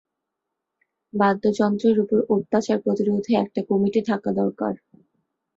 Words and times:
বাদ্যযন্ত্রের 1.13 1.97
উপর 2.03 2.19
অত্যাচার 2.35 2.77
প্রতিরোধে 2.85 3.31
একটা 3.43 3.61
কমিটি 3.69 4.01
থাকা 4.09 4.29
দরকার। 4.39 4.73